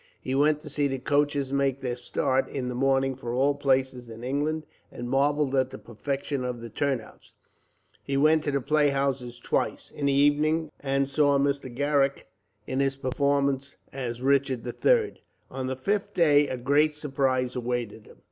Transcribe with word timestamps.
He 0.19 0.33
went 0.33 0.61
to 0.61 0.69
see 0.69 0.87
the 0.87 0.97
coaches 0.97 1.53
make 1.53 1.79
their 1.81 1.95
start, 1.95 2.49
in 2.49 2.69
the 2.69 2.73
morning, 2.73 3.13
for 3.13 3.35
all 3.35 3.53
places 3.53 4.09
in 4.09 4.23
England, 4.23 4.65
and 4.91 5.07
marvelled 5.07 5.53
at 5.53 5.69
the 5.69 5.77
perfection 5.77 6.43
of 6.43 6.59
the 6.59 6.71
turnouts. 6.71 7.35
He 8.01 8.17
went 8.17 8.43
to 8.45 8.51
the 8.51 8.61
playhouses 8.61 9.37
twice, 9.37 9.91
in 9.91 10.07
the 10.07 10.13
evening, 10.13 10.71
and 10.79 11.07
saw 11.07 11.37
Mr. 11.37 11.71
Garrick 11.71 12.27
in 12.65 12.79
his 12.79 12.95
performance 12.95 13.75
as 13.93 14.23
Richard 14.23 14.63
the 14.63 14.73
Third. 14.73 15.19
On 15.51 15.67
the 15.67 15.75
fifth 15.75 16.15
day, 16.15 16.47
a 16.47 16.57
great 16.57 16.95
surprise 16.95 17.55
awaited 17.55 18.07
him. 18.07 18.17